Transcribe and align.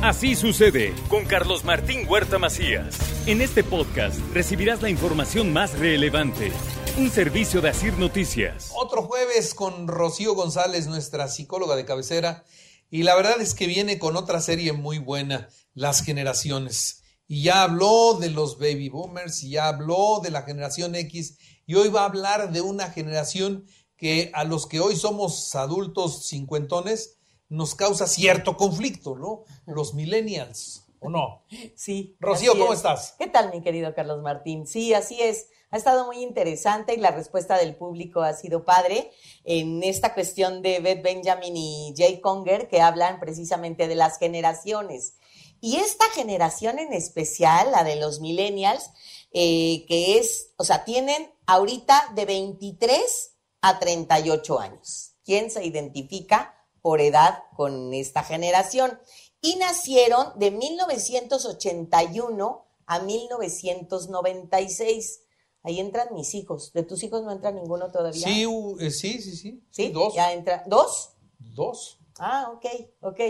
Así 0.00 0.36
sucede 0.36 0.94
con 1.08 1.24
Carlos 1.24 1.64
Martín 1.64 2.06
Huerta 2.08 2.38
Macías. 2.38 2.96
En 3.26 3.40
este 3.40 3.64
podcast 3.64 4.16
recibirás 4.32 4.80
la 4.80 4.90
información 4.90 5.52
más 5.52 5.76
relevante. 5.76 6.52
Un 6.96 7.10
servicio 7.10 7.60
de 7.60 7.70
Asir 7.70 7.94
Noticias. 7.94 8.70
Otro 8.76 9.02
jueves 9.02 9.54
con 9.54 9.88
Rocío 9.88 10.36
González, 10.36 10.86
nuestra 10.86 11.26
psicóloga 11.26 11.74
de 11.74 11.84
cabecera. 11.84 12.44
Y 12.88 13.02
la 13.02 13.16
verdad 13.16 13.40
es 13.40 13.54
que 13.54 13.66
viene 13.66 13.98
con 13.98 14.14
otra 14.16 14.40
serie 14.40 14.72
muy 14.72 14.98
buena, 14.98 15.48
Las 15.74 16.04
Generaciones. 16.04 17.02
Y 17.26 17.42
ya 17.42 17.64
habló 17.64 18.18
de 18.20 18.30
los 18.30 18.60
baby 18.60 18.90
boomers, 18.90 19.42
y 19.42 19.50
ya 19.50 19.66
habló 19.66 20.20
de 20.22 20.30
la 20.30 20.42
generación 20.42 20.94
X, 20.94 21.38
y 21.66 21.74
hoy 21.74 21.88
va 21.88 22.02
a 22.02 22.06
hablar 22.06 22.52
de 22.52 22.60
una 22.60 22.88
generación 22.90 23.66
que 23.96 24.30
a 24.32 24.44
los 24.44 24.68
que 24.68 24.78
hoy 24.78 24.94
somos 24.94 25.56
adultos 25.56 26.28
cincuentones 26.28 27.17
nos 27.48 27.74
causa 27.74 28.06
cierto 28.06 28.56
conflicto, 28.56 29.16
¿no? 29.16 29.44
Los 29.66 29.94
millennials, 29.94 30.84
¿o 31.00 31.08
no? 31.08 31.42
Sí. 31.74 32.16
Rocío, 32.20 32.52
¿cómo 32.52 32.72
es. 32.72 32.78
estás? 32.78 33.14
¿Qué 33.18 33.26
tal, 33.26 33.50
mi 33.50 33.62
querido 33.62 33.94
Carlos 33.94 34.22
Martín? 34.22 34.66
Sí, 34.66 34.94
así 34.94 35.20
es. 35.20 35.48
Ha 35.70 35.76
estado 35.76 36.06
muy 36.06 36.22
interesante 36.22 36.94
y 36.94 36.96
la 36.96 37.10
respuesta 37.10 37.58
del 37.58 37.76
público 37.76 38.22
ha 38.22 38.32
sido 38.32 38.64
padre 38.64 39.10
en 39.44 39.82
esta 39.82 40.14
cuestión 40.14 40.62
de 40.62 40.80
Beth 40.80 41.02
Benjamin 41.02 41.54
y 41.56 41.94
Jay 41.94 42.22
Conger 42.22 42.68
que 42.68 42.80
hablan 42.80 43.20
precisamente 43.20 43.86
de 43.86 43.94
las 43.94 44.18
generaciones. 44.18 45.14
Y 45.60 45.76
esta 45.76 46.06
generación 46.14 46.78
en 46.78 46.94
especial, 46.94 47.70
la 47.70 47.84
de 47.84 47.96
los 47.96 48.20
millennials, 48.20 48.90
eh, 49.32 49.84
que 49.86 50.18
es, 50.18 50.52
o 50.56 50.64
sea, 50.64 50.84
tienen 50.84 51.30
ahorita 51.46 52.12
de 52.14 52.24
23 52.24 53.34
a 53.60 53.78
38 53.78 54.60
años. 54.60 55.12
¿Quién 55.22 55.50
se 55.50 55.66
identifica 55.66 56.54
por 56.82 57.00
edad 57.00 57.44
con 57.56 57.94
esta 57.94 58.22
generación? 58.22 59.00
Y 59.40 59.56
nacieron 59.56 60.38
de 60.38 60.50
1981 60.50 62.66
a 62.86 62.98
1996. 63.00 65.20
Ahí 65.62 65.80
entran 65.80 66.08
mis 66.14 66.34
hijos. 66.34 66.72
¿De 66.72 66.82
tus 66.84 67.02
hijos 67.02 67.22
no 67.22 67.32
entra 67.32 67.50
ninguno 67.50 67.90
todavía? 67.90 68.26
Sí, 68.28 68.46
u- 68.46 68.78
eh, 68.80 68.90
sí, 68.90 69.20
sí, 69.20 69.36
sí. 69.36 69.62
¿Sí? 69.70 69.88
Dos. 69.90 70.14
Ya 70.14 70.32
entra. 70.32 70.62
¿Dos? 70.66 71.10
Dos. 71.38 71.96
Ah, 72.20 72.50
ok, 72.52 72.64
ok. 73.02 73.20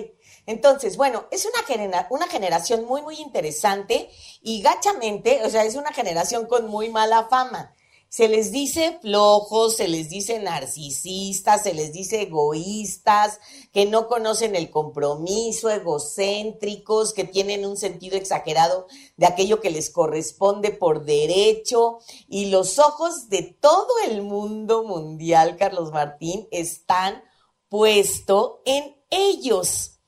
Entonces, 0.47 0.97
bueno, 0.97 1.27
es 1.31 1.45
una, 1.45 1.63
genera- 1.67 2.07
una 2.11 2.27
generación 2.27 2.87
muy, 2.87 3.03
muy 3.03 3.21
interesante 3.21 4.09
y 4.41 4.63
gachamente, 4.63 5.43
o 5.45 5.51
sea, 5.51 5.65
es 5.65 5.75
una 5.75 5.93
generación 5.93 6.47
con 6.47 6.69
muy 6.69 6.89
mala 6.89 7.27
fama. 7.29 7.75
Se 8.11 8.27
les 8.27 8.51
dice 8.53 8.99
flojos, 9.03 9.77
se 9.77 9.87
les 9.87 10.09
dice 10.09 10.39
narcisistas, 10.39 11.63
se 11.63 11.75
les 11.75 11.93
dice 11.93 12.23
egoístas, 12.23 13.39
que 13.71 13.85
no 13.85 14.09
conocen 14.09 14.57
el 14.57 14.71
compromiso, 14.71 15.69
egocéntricos, 15.69 17.13
que 17.13 17.25
tienen 17.25 17.67
un 17.67 17.77
sentido 17.77 18.17
exagerado 18.17 18.87
de 19.19 19.27
aquello 19.27 19.61
que 19.61 19.71
les 19.71 19.91
corresponde 19.91 20.71
por 20.71 21.05
derecho. 21.05 21.99
Y 22.29 22.47
los 22.47 22.79
ojos 22.79 23.29
de 23.29 23.43
todo 23.43 23.89
el 24.07 24.23
mundo 24.23 24.85
mundial, 24.85 25.57
Carlos 25.59 25.93
Martín, 25.93 26.49
están 26.51 27.23
puesto 27.69 28.63
en 28.65 28.97
ellos. 29.11 29.99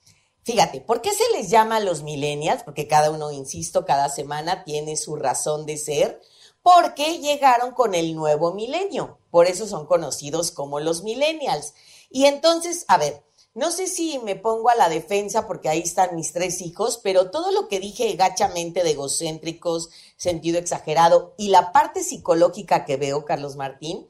Fíjate, 0.42 0.80
¿por 0.80 1.02
qué 1.02 1.10
se 1.12 1.24
les 1.36 1.50
llama 1.50 1.80
los 1.80 2.02
millennials? 2.02 2.62
Porque 2.62 2.88
cada 2.88 3.10
uno, 3.10 3.30
insisto, 3.30 3.84
cada 3.84 4.08
semana 4.08 4.64
tiene 4.64 4.96
su 4.96 5.16
razón 5.16 5.66
de 5.66 5.76
ser. 5.76 6.20
Porque 6.62 7.18
llegaron 7.18 7.72
con 7.72 7.94
el 7.94 8.14
nuevo 8.14 8.52
milenio. 8.52 9.18
Por 9.30 9.46
eso 9.46 9.66
son 9.66 9.86
conocidos 9.86 10.50
como 10.50 10.80
los 10.80 11.02
millennials. 11.02 11.74
Y 12.10 12.26
entonces, 12.26 12.84
a 12.88 12.98
ver, 12.98 13.22
no 13.54 13.70
sé 13.70 13.86
si 13.86 14.18
me 14.20 14.36
pongo 14.36 14.68
a 14.68 14.74
la 14.74 14.88
defensa 14.88 15.46
porque 15.46 15.68
ahí 15.68 15.80
están 15.80 16.14
mis 16.14 16.32
tres 16.32 16.60
hijos, 16.60 17.00
pero 17.02 17.30
todo 17.30 17.50
lo 17.52 17.68
que 17.68 17.80
dije 17.80 18.12
gachamente 18.14 18.82
de 18.82 18.90
egocéntricos, 18.90 19.90
sentido 20.16 20.58
exagerado 20.58 21.34
y 21.36 21.48
la 21.48 21.72
parte 21.72 22.04
psicológica 22.04 22.84
que 22.84 22.96
veo, 22.96 23.24
Carlos 23.24 23.56
Martín, 23.56 24.08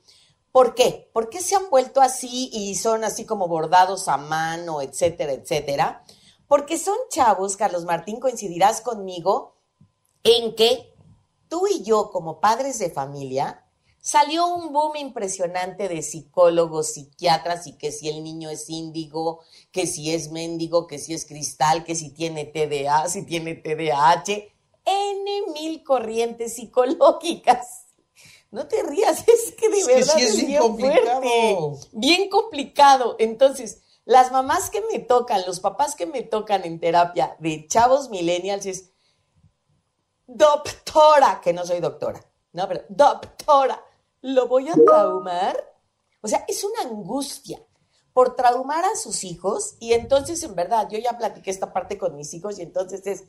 ¿Por 0.52 0.74
qué? 0.74 1.08
¿Por 1.12 1.30
qué 1.30 1.40
se 1.40 1.54
han 1.54 1.70
vuelto 1.70 2.00
así 2.00 2.50
y 2.52 2.74
son 2.74 3.04
así 3.04 3.24
como 3.24 3.46
bordados 3.46 4.08
a 4.08 4.16
mano, 4.16 4.82
etcétera, 4.82 5.32
etcétera? 5.32 6.04
Porque 6.48 6.76
son 6.76 6.96
chavos, 7.08 7.56
Carlos 7.56 7.84
Martín, 7.84 8.18
coincidirás 8.18 8.80
conmigo 8.80 9.54
en 10.24 10.56
que 10.56 10.89
tú 11.50 11.66
y 11.66 11.82
yo 11.82 12.10
como 12.10 12.40
padres 12.40 12.78
de 12.78 12.88
familia 12.88 13.66
salió 14.00 14.46
un 14.46 14.72
boom 14.72 14.96
impresionante 14.96 15.88
de 15.88 16.00
psicólogos, 16.00 16.94
psiquiatras 16.94 17.66
y 17.66 17.76
que 17.76 17.92
si 17.92 18.08
el 18.08 18.24
niño 18.24 18.48
es 18.48 18.70
índigo, 18.70 19.40
que 19.72 19.86
si 19.86 20.14
es 20.14 20.30
mendigo, 20.30 20.86
que 20.86 20.98
si 20.98 21.12
es 21.12 21.26
cristal, 21.26 21.84
que 21.84 21.94
si 21.94 22.08
tiene 22.14 22.46
TDA, 22.46 23.08
si 23.10 23.26
tiene 23.26 23.56
TDAH, 23.56 24.24
N 24.86 25.30
mil 25.52 25.84
corrientes 25.84 26.54
psicológicas. 26.54 27.84
No 28.50 28.66
te 28.66 28.82
rías, 28.82 29.24
es 29.28 29.52
que 29.52 29.68
de 29.68 29.78
Es 29.80 29.88
que 29.88 29.94
verdad 29.96 30.14
sí 30.14 30.22
es 30.22 30.36
bien 30.36 30.46
bien 30.46 30.58
complicado. 30.58 31.20
fuerte, 31.20 31.88
bien 31.92 32.28
complicado. 32.30 33.16
Entonces, 33.18 33.82
las 34.06 34.32
mamás 34.32 34.70
que 34.70 34.82
me 34.92 34.98
tocan, 35.00 35.42
los 35.46 35.60
papás 35.60 35.94
que 35.94 36.06
me 36.06 36.22
tocan 36.22 36.64
en 36.64 36.80
terapia 36.80 37.36
de 37.38 37.66
chavos 37.68 38.08
millennials 38.08 38.66
es 38.66 38.89
doctora, 40.36 41.40
que 41.42 41.52
no 41.52 41.64
soy 41.66 41.80
doctora, 41.80 42.20
no, 42.52 42.68
pero 42.68 42.82
doctora, 42.88 43.82
¿lo 44.22 44.46
voy 44.48 44.68
a 44.68 44.74
traumar? 44.74 45.56
O 46.22 46.28
sea, 46.28 46.44
es 46.48 46.62
una 46.64 46.82
angustia 46.82 47.60
por 48.12 48.36
traumar 48.36 48.84
a 48.84 48.96
sus 48.96 49.24
hijos 49.24 49.76
y 49.80 49.92
entonces, 49.92 50.42
en 50.42 50.54
verdad, 50.54 50.88
yo 50.90 50.98
ya 50.98 51.16
platiqué 51.16 51.50
esta 51.50 51.72
parte 51.72 51.98
con 51.98 52.16
mis 52.16 52.32
hijos 52.34 52.58
y 52.58 52.62
entonces 52.62 53.06
es, 53.06 53.24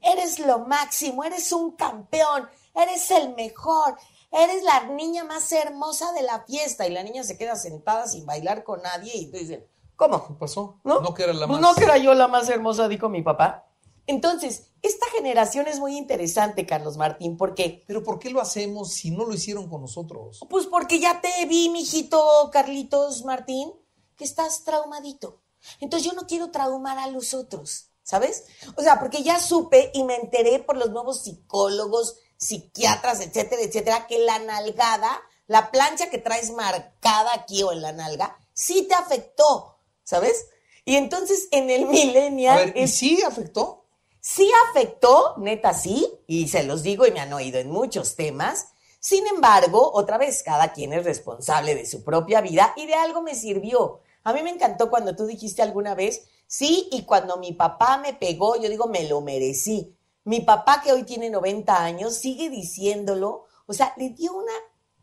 eres 0.00 0.38
lo 0.38 0.60
máximo, 0.60 1.24
eres 1.24 1.52
un 1.52 1.72
campeón, 1.72 2.48
eres 2.74 3.10
el 3.10 3.34
mejor, 3.34 3.96
eres 4.30 4.62
la 4.62 4.84
niña 4.84 5.24
más 5.24 5.50
hermosa 5.52 6.12
de 6.12 6.22
la 6.22 6.40
fiesta 6.44 6.86
y 6.86 6.90
la 6.90 7.02
niña 7.02 7.24
se 7.24 7.36
queda 7.36 7.56
sentada 7.56 8.06
sin 8.06 8.24
bailar 8.24 8.64
con 8.64 8.80
nadie 8.82 9.12
y 9.14 9.30
tú 9.30 9.36
dices, 9.38 9.60
¿cómo? 9.96 10.26
¿Qué 10.26 10.34
pasó? 10.34 10.78
¿No? 10.84 11.12
que 11.14 11.24
era 11.24 11.32
la 11.32 11.46
Pues 11.46 11.60
más. 11.60 11.70
no 11.70 11.74
que 11.76 11.84
era 11.84 11.98
yo 11.98 12.14
la 12.14 12.28
más 12.28 12.48
hermosa, 12.48 12.88
dijo 12.88 13.08
mi 13.08 13.22
papá. 13.22 13.66
Entonces, 14.06 14.64
esta 14.82 15.06
generación 15.10 15.68
es 15.68 15.78
muy 15.78 15.96
interesante, 15.96 16.66
Carlos 16.66 16.96
Martín, 16.96 17.36
porque, 17.36 17.84
Pero 17.86 18.02
¿por 18.02 18.18
qué 18.18 18.30
lo 18.30 18.40
hacemos 18.40 18.92
si 18.92 19.10
no 19.10 19.24
lo 19.24 19.34
hicieron 19.34 19.68
con 19.68 19.80
nosotros? 19.82 20.40
pues 20.50 20.66
porque 20.66 20.98
ya 20.98 21.20
te 21.20 21.46
vi, 21.46 21.68
mijito 21.68 22.50
Carlitos 22.52 23.24
Martín, 23.24 23.72
que 24.16 24.24
estás 24.24 24.64
traumadito. 24.64 25.40
Entonces 25.80 26.08
yo 26.10 26.14
no 26.14 26.26
quiero 26.26 26.50
traumar 26.50 26.98
a 26.98 27.06
los 27.06 27.32
otros, 27.34 27.90
¿sabes? 28.02 28.44
O 28.76 28.82
sea, 28.82 28.98
porque 28.98 29.22
ya 29.22 29.38
supe 29.38 29.90
y 29.94 30.02
me 30.02 30.16
enteré 30.16 30.58
por 30.58 30.76
los 30.76 30.90
nuevos 30.90 31.22
psicólogos, 31.22 32.16
psiquiatras, 32.36 33.20
etcétera, 33.20 33.62
etcétera, 33.62 34.06
que 34.08 34.18
la 34.18 34.40
nalgada, 34.40 35.20
la 35.46 35.70
plancha 35.70 36.10
que 36.10 36.18
traes 36.18 36.50
marcada 36.50 37.30
aquí 37.34 37.62
o 37.62 37.70
en 37.70 37.80
la 37.82 37.92
nalga, 37.92 38.36
sí 38.52 38.88
te 38.88 38.94
afectó, 38.94 39.78
¿sabes? 40.02 40.46
Y 40.84 40.96
entonces 40.96 41.46
en 41.52 41.70
el 41.70 41.84
A 41.84 41.86
millennial 41.86 42.66
ver, 42.66 42.76
¿y 42.76 42.82
es- 42.82 42.96
sí 42.96 43.22
afectó? 43.22 43.81
Sí 44.24 44.48
afectó, 44.70 45.34
neta 45.38 45.74
sí, 45.74 46.20
y 46.28 46.46
se 46.46 46.62
los 46.62 46.84
digo 46.84 47.04
y 47.04 47.10
me 47.10 47.18
han 47.18 47.32
oído 47.32 47.58
en 47.58 47.72
muchos 47.72 48.14
temas. 48.14 48.68
Sin 49.00 49.26
embargo, 49.26 49.90
otra 49.94 50.16
vez, 50.16 50.44
cada 50.44 50.72
quien 50.72 50.92
es 50.92 51.04
responsable 51.04 51.74
de 51.74 51.84
su 51.86 52.04
propia 52.04 52.40
vida 52.40 52.72
y 52.76 52.86
de 52.86 52.94
algo 52.94 53.20
me 53.20 53.34
sirvió. 53.34 53.98
A 54.22 54.32
mí 54.32 54.44
me 54.44 54.50
encantó 54.50 54.90
cuando 54.90 55.16
tú 55.16 55.26
dijiste 55.26 55.60
alguna 55.60 55.96
vez, 55.96 56.28
sí, 56.46 56.88
y 56.92 57.02
cuando 57.02 57.36
mi 57.38 57.52
papá 57.52 57.98
me 57.98 58.14
pegó, 58.14 58.54
yo 58.54 58.68
digo, 58.68 58.86
me 58.86 59.08
lo 59.08 59.22
merecí. 59.22 59.92
Mi 60.22 60.38
papá, 60.38 60.82
que 60.84 60.92
hoy 60.92 61.02
tiene 61.02 61.28
90 61.28 61.82
años, 61.82 62.14
sigue 62.14 62.48
diciéndolo. 62.48 63.46
O 63.66 63.72
sea, 63.72 63.92
le 63.96 64.10
dio 64.10 64.34
una 64.34 64.52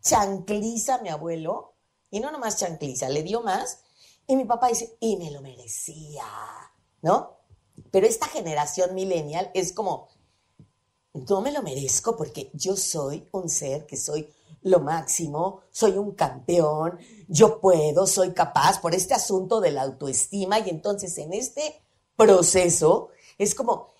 chancliza 0.02 0.96
a 0.96 1.02
mi 1.02 1.09
abuelo, 1.09 1.74
y 2.09 2.22
no 2.22 2.31
nomás 2.31 2.56
chancliza, 2.56 3.09
le 3.09 3.24
dio 3.24 3.41
más. 3.41 3.81
Y 4.28 4.38
mi 4.38 4.46
papá 4.46 4.69
dice, 4.69 4.96
y 5.02 5.18
me 5.18 5.29
lo 5.29 5.41
merecía, 5.41 6.24
¿no? 7.02 7.38
Pero 7.91 8.07
esta 8.07 8.27
generación 8.27 8.93
millennial 8.93 9.52
es 9.53 9.73
como, 9.73 10.09
no 11.14 11.41
me 11.41 11.52
lo 11.52 11.64
merezco 11.64 12.16
porque 12.16 12.52
yo 12.53 12.75
soy 12.75 13.28
un 13.31 13.49
ser 13.49 13.85
que 13.85 13.97
soy 13.97 14.29
lo 14.61 14.79
máximo, 14.79 15.61
soy 15.72 15.97
un 15.97 16.14
campeón, 16.14 16.99
yo 17.28 17.59
puedo, 17.61 18.05
soy 18.05 18.34
capaz 18.34 18.79
por 18.79 18.93
este 18.93 19.14
asunto 19.14 19.61
de 19.61 19.72
la 19.72 19.84
autoestima 19.84 20.59
y 20.59 20.69
entonces 20.69 21.17
en 21.17 21.34
este 21.34 21.81
proceso 22.16 23.09
es 23.37 23.55
como, 23.55 23.93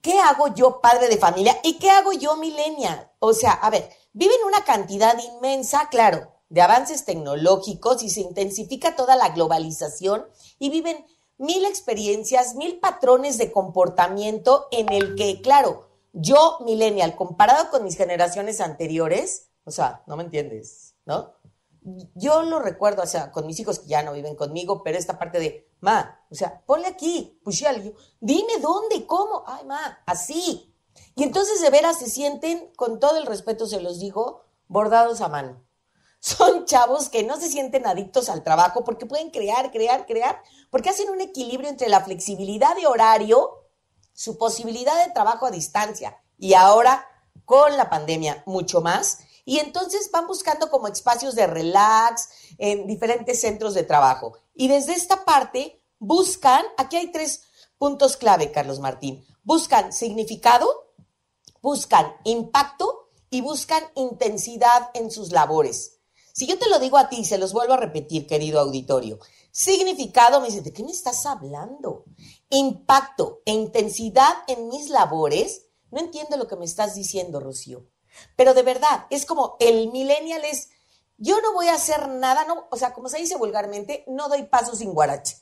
¿qué 0.00 0.18
hago 0.18 0.48
yo 0.54 0.80
padre 0.80 1.08
de 1.08 1.16
familia 1.16 1.56
y 1.62 1.78
qué 1.78 1.90
hago 1.90 2.12
yo 2.12 2.36
millennial? 2.36 3.10
O 3.20 3.32
sea, 3.32 3.52
a 3.52 3.70
ver, 3.70 3.88
viven 4.12 4.38
una 4.46 4.64
cantidad 4.64 5.16
inmensa, 5.18 5.88
claro, 5.90 6.32
de 6.48 6.60
avances 6.60 7.04
tecnológicos 7.04 8.02
y 8.02 8.10
se 8.10 8.20
intensifica 8.20 8.96
toda 8.96 9.16
la 9.16 9.30
globalización 9.30 10.26
y 10.58 10.68
viven 10.68 11.06
mil 11.42 11.64
experiencias, 11.66 12.54
mil 12.54 12.80
patrones 12.80 13.36
de 13.36 13.52
comportamiento 13.52 14.68
en 14.70 14.92
el 14.92 15.14
que, 15.14 15.42
claro, 15.42 15.88
yo, 16.12 16.58
millennial, 16.64 17.16
comparado 17.16 17.70
con 17.70 17.84
mis 17.84 17.96
generaciones 17.96 18.60
anteriores, 18.60 19.50
o 19.64 19.70
sea, 19.70 20.02
no 20.06 20.16
me 20.16 20.22
entiendes, 20.22 20.94
¿no? 21.04 21.34
yo 22.14 22.42
lo 22.42 22.60
recuerdo, 22.60 23.02
o 23.02 23.06
sea, 23.06 23.32
con 23.32 23.46
mis 23.46 23.58
hijos 23.58 23.80
que 23.80 23.88
ya 23.88 24.02
no 24.02 24.12
viven 24.12 24.36
conmigo, 24.36 24.82
pero 24.82 24.98
esta 24.98 25.18
parte 25.18 25.40
de, 25.40 25.68
ma, 25.80 26.20
o 26.30 26.34
sea, 26.34 26.62
ponle 26.64 26.86
aquí, 26.86 27.40
pushale, 27.42 27.94
dime 28.20 28.58
dónde, 28.60 29.06
cómo, 29.06 29.42
ay, 29.46 29.64
ma, 29.66 29.98
así. 30.06 30.72
Y 31.16 31.24
entonces 31.24 31.60
de 31.60 31.70
veras 31.70 31.98
se 31.98 32.08
sienten, 32.08 32.70
con 32.76 33.00
todo 33.00 33.16
el 33.16 33.26
respeto 33.26 33.66
se 33.66 33.80
los 33.80 33.98
digo, 33.98 34.44
bordados 34.68 35.20
a 35.20 35.28
mano. 35.28 35.62
Son 36.22 36.66
chavos 36.66 37.08
que 37.08 37.24
no 37.24 37.36
se 37.36 37.50
sienten 37.50 37.84
adictos 37.84 38.28
al 38.28 38.44
trabajo 38.44 38.84
porque 38.84 39.06
pueden 39.06 39.30
crear, 39.30 39.72
crear, 39.72 40.06
crear, 40.06 40.40
porque 40.70 40.88
hacen 40.88 41.10
un 41.10 41.20
equilibrio 41.20 41.68
entre 41.68 41.88
la 41.88 42.00
flexibilidad 42.00 42.76
de 42.76 42.86
horario, 42.86 43.50
su 44.12 44.38
posibilidad 44.38 45.04
de 45.04 45.12
trabajo 45.12 45.46
a 45.46 45.50
distancia 45.50 46.22
y 46.38 46.54
ahora 46.54 47.04
con 47.44 47.76
la 47.76 47.90
pandemia 47.90 48.44
mucho 48.46 48.80
más 48.80 49.18
y 49.44 49.58
entonces 49.58 50.12
van 50.12 50.28
buscando 50.28 50.70
como 50.70 50.86
espacios 50.86 51.34
de 51.34 51.48
relax 51.48 52.28
en 52.56 52.86
diferentes 52.86 53.40
centros 53.40 53.74
de 53.74 53.82
trabajo. 53.82 54.38
Y 54.54 54.68
desde 54.68 54.92
esta 54.92 55.24
parte 55.24 55.82
buscan, 55.98 56.64
aquí 56.76 56.98
hay 56.98 57.10
tres 57.10 57.48
puntos 57.78 58.16
clave, 58.16 58.52
Carlos 58.52 58.78
Martín, 58.78 59.26
buscan 59.42 59.92
significado, 59.92 60.94
buscan 61.60 62.14
impacto 62.22 63.10
y 63.28 63.40
buscan 63.40 63.82
intensidad 63.96 64.90
en 64.94 65.10
sus 65.10 65.32
labores. 65.32 65.98
Si 66.32 66.46
yo 66.46 66.58
te 66.58 66.68
lo 66.68 66.78
digo 66.78 66.96
a 66.96 67.10
ti, 67.10 67.24
se 67.24 67.36
los 67.36 67.52
vuelvo 67.52 67.74
a 67.74 67.76
repetir, 67.76 68.26
querido 68.26 68.58
auditorio, 68.60 69.18
significado, 69.50 70.40
me 70.40 70.46
dice, 70.46 70.62
¿de 70.62 70.72
qué 70.72 70.82
me 70.82 70.90
estás 70.90 71.26
hablando? 71.26 72.04
Impacto 72.48 73.42
e 73.44 73.52
intensidad 73.52 74.32
en 74.46 74.68
mis 74.68 74.88
labores, 74.88 75.66
no 75.90 76.00
entiendo 76.00 76.38
lo 76.38 76.48
que 76.48 76.56
me 76.56 76.64
estás 76.64 76.94
diciendo, 76.94 77.38
Rocío. 77.38 77.86
Pero 78.34 78.54
de 78.54 78.62
verdad, 78.62 79.06
es 79.10 79.26
como 79.26 79.56
el 79.60 79.92
millennial 79.92 80.42
es, 80.44 80.70
yo 81.18 81.40
no 81.42 81.52
voy 81.52 81.68
a 81.68 81.74
hacer 81.74 82.08
nada, 82.08 82.44
no, 82.46 82.66
o 82.70 82.76
sea, 82.76 82.94
como 82.94 83.10
se 83.10 83.18
dice 83.18 83.36
vulgarmente, 83.36 84.04
no 84.08 84.30
doy 84.30 84.44
paso 84.44 84.74
sin 84.74 84.94
guarache. 84.94 85.36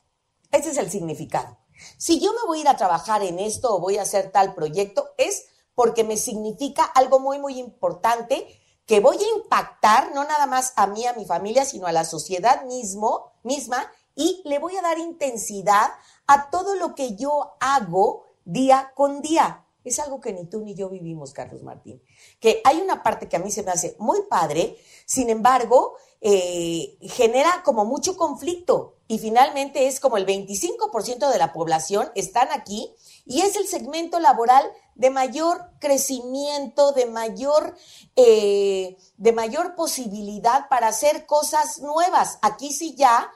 Ese 0.51 0.71
es 0.71 0.77
el 0.77 0.91
significado. 0.91 1.57
Si 1.99 2.21
yo 2.21 2.33
me 2.33 2.47
voy 2.47 2.59
a 2.59 2.61
ir 2.63 2.69
a 2.69 2.77
trabajar 2.77 3.23
en 3.23 3.39
esto 3.39 3.75
o 3.75 3.81
voy 3.81 3.99
a 3.99 4.03
hacer 4.03 4.33
tal 4.33 4.55
proyecto, 4.55 5.11
es 5.17 5.47
porque 5.75 6.03
me 6.03 6.17
significa 6.17 6.85
algo 6.85 7.21
muy, 7.21 7.39
muy 7.39 7.59
importante 7.59 8.60
que 8.91 8.99
voy 8.99 9.19
a 9.19 9.37
impactar 9.37 10.13
no 10.17 10.25
nada 10.25 10.47
más 10.47 10.73
a 10.75 10.89
mí, 10.89 11.07
a 11.07 11.13
mi 11.13 11.25
familia, 11.25 11.65
sino 11.65 11.87
a 11.87 11.93
la 11.93 12.05
sociedad 12.05 12.65
mismo, 12.65 13.31
misma 13.45 13.89
y 14.17 14.43
le 14.45 14.59
voy 14.59 14.77
a 14.77 14.83
dar 14.83 14.99
intensidad 14.99 15.91
a 16.27 16.51
todo 16.51 16.75
lo 16.75 16.97
que 16.97 17.15
yo 17.15 17.53
hago 17.61 18.25
día 18.45 18.91
con 18.97 19.23
día. 19.23 19.65
Es 19.85 20.01
algo 20.01 20.21
que 20.21 20.33
ni 20.33 20.45
tú 20.45 20.63
ni 20.63 20.75
yo 20.75 20.89
vivimos, 20.89 21.33
Carlos 21.33 21.63
Martín. 21.63 22.03
Que 22.41 22.61
hay 22.65 22.81
una 22.81 23.05
parte 23.05 23.29
que 23.29 23.37
a 23.37 23.39
mí 23.39 23.53
se 23.53 23.63
me 23.63 23.71
hace 23.71 23.95
muy 24.01 24.23
padre, 24.29 24.77
sin 25.07 25.31
embargo, 25.31 25.95
eh, 26.21 26.99
genera 27.01 27.63
como 27.65 27.85
mucho 27.85 28.17
conflicto 28.17 28.97
y 29.07 29.19
finalmente 29.19 29.87
es 29.87 30.01
como 30.01 30.17
el 30.17 30.27
25% 30.27 31.31
de 31.31 31.39
la 31.39 31.53
población 31.53 32.11
están 32.15 32.49
aquí 32.53 32.93
y 33.25 33.43
es 33.43 33.55
el 33.55 33.67
segmento 33.67 34.19
laboral 34.19 34.65
de 35.01 35.09
mayor 35.09 35.71
crecimiento, 35.81 36.93
de 36.93 37.07
mayor, 37.07 37.75
eh, 38.17 38.99
de 39.17 39.33
mayor 39.33 39.75
posibilidad 39.75 40.69
para 40.69 40.89
hacer 40.89 41.25
cosas 41.25 41.79
nuevas. 41.79 42.39
Aquí 42.43 42.71
sí 42.71 42.95
ya, 42.97 43.33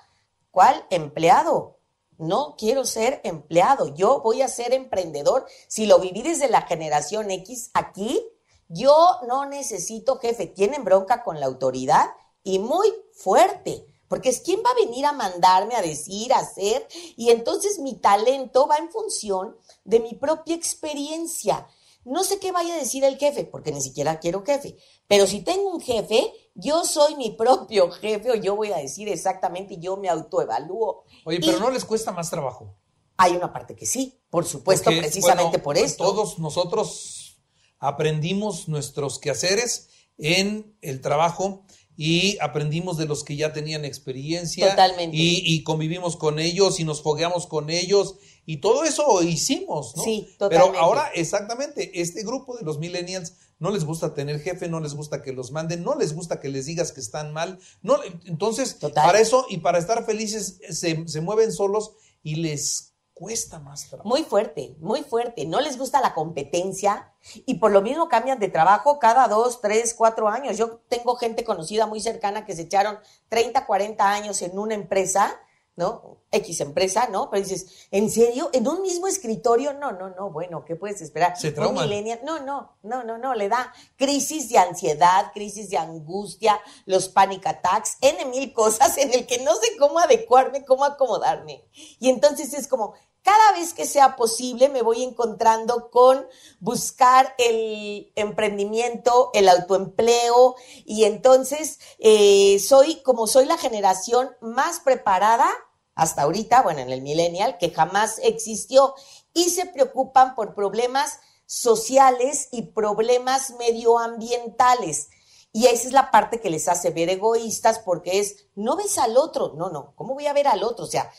¿cuál? 0.51 0.87
Empleado 0.91 1.79
no 2.19 2.55
quiero 2.57 2.85
ser 2.85 3.21
empleado, 3.25 3.93
yo 3.95 4.21
voy 4.21 4.43
a 4.43 4.49
ser 4.49 4.73
emprendedor. 4.73 5.47
Si 5.67 5.87
lo 5.87 5.99
viví 5.99 6.23
desde 6.23 6.49
la 6.49 6.63
generación 6.63 7.31
X 7.31 7.71
aquí, 7.75 8.25
yo 8.69 9.19
no 9.27 9.47
necesito 9.47 10.19
jefe. 10.19 10.47
Tienen 10.47 10.85
bronca 10.85 11.25
con 11.25 11.41
la 11.41 11.47
autoridad 11.47 12.07
y 12.43 12.59
muy 12.61 12.89
fuerte, 13.13 13.87
porque 14.15 14.29
es 14.29 14.43
quien 14.43 14.61
va 14.61 14.71
a 14.71 14.87
venir 14.87 15.05
a 15.07 15.13
mandarme 15.13 15.75
a 15.75 15.83
decir, 15.83 16.33
a 16.33 16.39
hacer, 16.39 16.87
y 17.17 17.31
entonces 17.31 17.81
mi 17.81 17.97
talento 17.97 18.69
va 18.69 18.77
en 18.77 18.89
función 18.89 19.57
de 19.83 19.99
mi 19.99 20.15
propia 20.15 20.55
experiencia. 20.55 21.67
No 22.05 22.23
sé 22.23 22.39
qué 22.39 22.53
vaya 22.53 22.75
a 22.75 22.79
decir 22.79 23.03
el 23.03 23.19
jefe, 23.19 23.45
porque 23.45 23.73
ni 23.73 23.81
siquiera 23.81 24.21
quiero 24.21 24.45
jefe, 24.45 24.77
pero 25.09 25.27
si 25.27 25.41
tengo 25.41 25.69
un 25.69 25.81
jefe, 25.81 26.33
yo 26.55 26.85
soy 26.85 27.17
mi 27.17 27.33
propio 27.33 27.91
jefe 27.91 28.31
o 28.31 28.37
yo 28.37 28.55
voy 28.55 28.71
a 28.71 28.77
decir 28.77 29.09
exactamente, 29.09 29.79
yo 29.79 29.97
me 29.97 30.09
autoevalúo. 30.09 31.03
Oye, 31.25 31.41
pero 31.41 31.59
no 31.59 31.71
les 31.73 31.85
cuesta 31.85 32.13
más 32.13 32.31
trabajo. 32.31 32.73
Hay 33.17 33.35
una 33.35 33.53
parte 33.53 33.75
que 33.75 33.85
sí, 33.85 34.23
por 34.31 34.47
supuesto, 34.47 34.91
precisamente 34.91 35.59
por 35.59 35.77
esto. 35.77 36.05
Todos 36.05 36.39
nosotros 36.39 37.41
aprendimos 37.81 38.69
nuestros 38.69 39.19
quehaceres 39.19 39.89
en 40.19 40.79
el 40.83 41.01
trabajo 41.01 41.65
y 41.96 42.38
aprendimos 42.41 42.96
de 42.96 43.06
los 43.06 43.25
que 43.25 43.37
ya 43.37 43.52
tenían 43.52 43.85
experiencia. 43.85 44.70
Totalmente. 44.70 45.17
Y, 45.17 45.62
convivimos 45.62 46.17
con 46.17 46.38
ellos 46.38 46.81
y 46.81 46.85
nos 46.85 47.02
fogueamos 47.02 47.46
con 47.46 47.70
ellos 47.70 48.17
y 48.46 48.58
todo 48.58 48.85
eso 48.85 49.23
hicimos, 49.23 49.96
¿no? 49.96 50.02
Sí, 50.02 50.29
totalmente. 50.38 50.73
Pero 50.73 50.81
ahora, 50.85 51.11
exactamente, 51.14 52.00
este 52.00 52.23
grupo 52.23 52.56
de 52.56 52.64
los 52.64 52.79
millennials 52.79 53.35
no 53.58 53.70
les 53.70 53.85
gusta 53.85 54.14
tener 54.14 54.41
jefe, 54.41 54.69
no 54.69 54.81
les 54.81 54.94
gusta 54.94 55.23
que 55.23 55.32
los 55.32 55.52
manden, 55.52 55.85
no 55.85 55.94
les 55.94 56.14
gusta 56.14 56.41
que 56.41 56.49
les 56.49 56.67
digas 56.67 56.93
que 56.93 57.00
están 57.00 57.32
mal. 57.32 57.58
No, 57.82 57.99
entonces, 58.26 58.75
para 58.94 59.20
eso 59.20 59.46
y 59.49 59.58
para 59.58 59.79
estar 59.79 60.05
felices 60.05 60.58
se, 60.70 61.08
se 61.08 61.20
mueven 61.20 61.52
solos 61.52 61.93
y 62.23 62.37
les 62.37 62.94
cuesta 63.15 63.61
más 63.61 63.89
trabajo. 63.89 64.09
Muy 64.09 64.25
fuerte, 64.25 64.77
muy 64.81 65.03
fuerte. 65.03 65.47
No 65.47 65.61
les 65.61 65.79
gusta 65.79 66.01
la 66.01 66.15
competencia 66.15 67.13
y 67.47 67.55
por 67.55 67.71
lo 67.71 67.81
mismo 67.81 68.09
cambian 68.09 68.39
de 68.41 68.49
trabajo 68.49 68.99
cada 68.99 69.29
dos, 69.29 69.61
tres, 69.61 69.95
cuatro 69.95 70.29
años. 70.29 70.59
Yo 70.59 70.81
tengo 70.89 71.17
gente 71.17 71.45
conocida 71.45 71.87
muy 71.87 72.01
cercana 72.01 72.45
que 72.45 72.55
se 72.55 72.63
echaron 72.63 72.99
30, 73.29 73.65
40 73.65 74.11
años 74.11 74.43
en 74.43 74.59
una 74.59 74.75
empresa 74.75 75.41
¿no? 75.76 76.19
X 76.31 76.61
empresa, 76.61 77.09
¿no? 77.11 77.31
Pero 77.31 77.43
dices, 77.43 77.88
¿en 77.91 78.11
serio? 78.11 78.50
¿En 78.53 78.67
un 78.67 78.82
mismo 78.82 79.06
escritorio? 79.06 79.73
No, 79.73 79.93
no, 79.93 80.11
no, 80.11 80.31
bueno, 80.31 80.65
¿qué 80.65 80.76
puedes 80.76 81.00
esperar? 81.00 81.37
Se 81.37 81.53
millennial, 81.53 82.21
no, 82.25 82.41
no, 82.41 82.76
no, 82.82 83.05
no, 83.05 83.19
no, 83.19 83.35
le 83.35 83.49
da 83.49 83.73
crisis 83.97 84.49
de 84.49 84.59
ansiedad, 84.59 85.32
crisis 85.32 85.71
de 85.71 85.79
angustia, 85.79 86.61
los 86.87 87.09
panic 87.09 87.47
attacks, 87.47 87.97
N 88.00 88.25
mil 88.26 88.53
cosas 88.53 88.99
en 88.99 89.12
el 89.12 89.26
que 89.26 89.38
no 89.38 89.55
sé 89.55 89.76
cómo 89.79 89.99
adecuarme, 89.99 90.65
cómo 90.65 90.85
acomodarme. 90.85 91.65
Y 91.99 92.09
entonces 92.09 92.55
es 92.55 92.69
como, 92.69 92.94
cada 93.25 93.53
vez 93.53 93.73
que 93.73 93.87
sea 93.87 94.17
posible 94.17 94.69
me 94.69 94.82
voy 94.82 95.03
encontrando 95.03 95.91
con 95.91 96.26
buscar 96.61 97.35
el 97.38 98.12
emprendimiento, 98.15 99.31
el 99.32 99.49
autoempleo 99.49 100.55
y 100.85 101.05
entonces 101.05 101.81
eh, 101.99 102.59
soy 102.61 103.03
como 103.03 103.26
soy 103.26 103.47
la 103.47 103.56
generación 103.56 104.31
más 104.41 104.81
preparada 104.81 105.49
hasta 105.94 106.23
ahorita, 106.23 106.62
bueno, 106.62 106.81
en 106.81 106.91
el 106.91 107.03
millennial, 107.03 107.56
que 107.59 107.71
jamás 107.71 108.21
existió 108.23 108.94
y 109.32 109.50
se 109.50 109.67
preocupan 109.67 110.35
por 110.35 110.55
problemas 110.55 111.19
sociales 111.46 112.49
y 112.53 112.63
problemas 112.63 113.55
medioambientales. 113.58 115.08
Y 115.53 115.67
esa 115.67 115.87
es 115.87 115.93
la 115.93 116.10
parte 116.10 116.41
que 116.41 116.51
les 116.51 116.69
hace 116.69 116.91
ver 116.91 117.08
egoístas 117.10 117.79
porque 117.79 118.19
es, 118.19 118.46
no 118.56 118.77
ves 118.77 118.99
al 118.99 119.17
otro, 119.17 119.55
no, 119.56 119.70
no, 119.70 119.94
¿cómo 119.94 120.15
voy 120.15 120.27
a 120.27 120.32
ver 120.32 120.49
al 120.49 120.65
otro? 120.65 120.84
O 120.84 120.89
sea, 120.89 121.13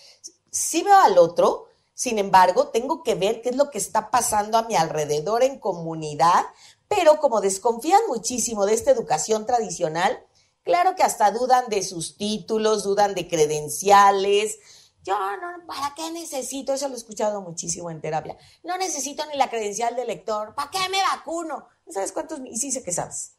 sí 0.51 0.83
veo 0.83 0.97
al 0.97 1.17
otro, 1.17 1.67
sin 1.95 2.19
embargo, 2.19 2.67
tengo 2.67 3.03
que 3.03 3.15
ver 3.15 3.41
qué 3.41 3.49
es 3.49 3.55
lo 3.55 3.71
que 3.71 3.77
está 3.77 4.11
pasando 4.11 4.57
a 4.57 4.63
mi 4.63 4.75
alrededor 4.75 5.43
en 5.43 5.57
comunidad, 5.57 6.43
pero 6.89 7.21
como 7.21 7.39
desconfían 7.39 8.01
muchísimo 8.09 8.65
de 8.65 8.73
esta 8.73 8.91
educación 8.91 9.45
tradicional, 9.45 10.21
claro 10.63 10.95
que 10.97 11.03
hasta 11.03 11.31
dudan 11.31 11.69
de 11.69 11.81
sus 11.83 12.17
títulos, 12.17 12.83
dudan 12.83 13.15
de 13.15 13.29
credenciales. 13.29 14.59
Yo 15.03 15.15
no, 15.37 15.65
¿para 15.65 15.95
qué 15.95 16.11
necesito? 16.11 16.73
Eso 16.73 16.89
lo 16.89 16.95
he 16.95 16.97
escuchado 16.97 17.41
muchísimo 17.41 17.89
en 17.89 18.01
terapia. 18.01 18.37
No 18.63 18.77
necesito 18.77 19.25
ni 19.27 19.37
la 19.37 19.49
credencial 19.49 19.95
de 19.95 20.03
lector. 20.03 20.53
¿Para 20.53 20.71
qué 20.71 20.89
me 20.89 21.01
vacuno? 21.01 21.69
¿Sabes 21.89 22.11
cuántos? 22.11 22.41
Y 22.43 22.57
sí 22.57 22.71
sé 22.71 22.83
que 22.83 22.91
sabes. 22.91 23.37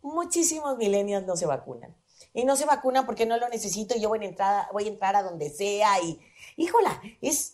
Muchísimos 0.00 0.78
millennials 0.78 1.26
no 1.26 1.36
se 1.36 1.44
vacunan. 1.44 1.94
Y 2.32 2.44
no 2.44 2.56
se 2.56 2.64
vacunan 2.64 3.04
porque 3.04 3.26
no 3.26 3.36
lo 3.36 3.50
necesito 3.50 3.94
y 3.94 4.00
yo 4.00 4.08
voy 4.08 4.24
a 4.24 4.28
entrar, 4.28 4.68
voy 4.72 4.84
a, 4.84 4.88
entrar 4.88 5.14
a 5.14 5.22
donde 5.22 5.50
sea 5.50 6.00
y, 6.00 6.18
híjola, 6.56 7.02
es 7.20 7.51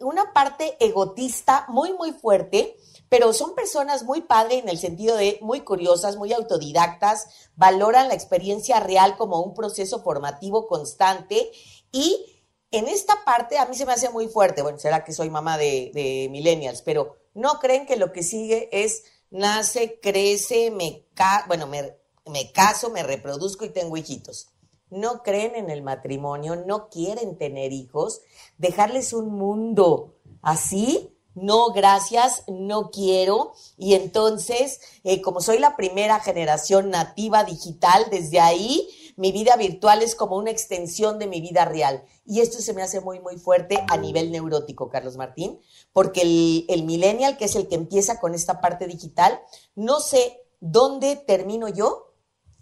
una 0.00 0.32
parte 0.32 0.76
egotista 0.80 1.66
muy, 1.68 1.92
muy 1.92 2.12
fuerte, 2.12 2.76
pero 3.08 3.32
son 3.32 3.54
personas 3.54 4.04
muy 4.04 4.22
padres 4.22 4.62
en 4.62 4.68
el 4.68 4.78
sentido 4.78 5.16
de 5.16 5.38
muy 5.40 5.60
curiosas, 5.60 6.16
muy 6.16 6.32
autodidactas, 6.32 7.26
valoran 7.56 8.08
la 8.08 8.14
experiencia 8.14 8.80
real 8.80 9.16
como 9.16 9.40
un 9.40 9.54
proceso 9.54 10.02
formativo 10.02 10.66
constante 10.66 11.50
y 11.92 12.44
en 12.70 12.86
esta 12.86 13.24
parte 13.24 13.58
a 13.58 13.66
mí 13.66 13.74
se 13.74 13.86
me 13.86 13.92
hace 13.92 14.10
muy 14.10 14.28
fuerte, 14.28 14.62
bueno, 14.62 14.78
será 14.78 15.04
que 15.04 15.12
soy 15.12 15.30
mamá 15.30 15.56
de, 15.56 16.28
millennials, 16.30 16.82
pero 16.82 17.16
no 17.34 17.58
creen 17.60 17.86
que 17.86 17.96
lo 17.96 18.12
que 18.12 18.22
sigue 18.22 18.68
es 18.72 19.04
nace, 19.30 19.98
crece, 20.00 20.70
me, 20.70 21.06
bueno, 21.46 21.66
me, 21.66 21.96
me 22.26 22.52
caso, 22.52 22.90
me 22.90 23.02
reproduzco 23.02 23.64
y 23.64 23.70
tengo 23.70 23.96
hijitos 23.96 24.48
no 24.90 25.22
creen 25.22 25.54
en 25.54 25.70
el 25.70 25.82
matrimonio, 25.82 26.56
no 26.56 26.88
quieren 26.88 27.36
tener 27.36 27.72
hijos, 27.72 28.22
dejarles 28.56 29.12
un 29.12 29.34
mundo 29.34 30.14
así, 30.42 31.14
no, 31.34 31.70
gracias, 31.70 32.42
no 32.48 32.90
quiero. 32.90 33.52
Y 33.76 33.94
entonces, 33.94 34.80
eh, 35.04 35.20
como 35.22 35.40
soy 35.40 35.58
la 35.58 35.76
primera 35.76 36.20
generación 36.20 36.90
nativa 36.90 37.44
digital, 37.44 38.06
desde 38.10 38.40
ahí 38.40 38.88
mi 39.16 39.32
vida 39.32 39.56
virtual 39.56 40.02
es 40.02 40.14
como 40.14 40.36
una 40.36 40.50
extensión 40.50 41.18
de 41.18 41.26
mi 41.26 41.40
vida 41.40 41.64
real. 41.64 42.04
Y 42.24 42.40
esto 42.40 42.58
se 42.60 42.72
me 42.72 42.82
hace 42.82 43.00
muy, 43.00 43.20
muy 43.20 43.36
fuerte 43.36 43.84
a 43.88 43.96
nivel 43.96 44.30
neurótico, 44.30 44.88
Carlos 44.88 45.16
Martín, 45.16 45.60
porque 45.92 46.22
el, 46.22 46.64
el 46.68 46.84
millennial, 46.84 47.36
que 47.36 47.46
es 47.46 47.56
el 47.56 47.68
que 47.68 47.74
empieza 47.74 48.20
con 48.20 48.34
esta 48.34 48.60
parte 48.60 48.86
digital, 48.86 49.40
no 49.74 50.00
sé 50.00 50.40
dónde 50.60 51.16
termino 51.16 51.68
yo 51.68 52.14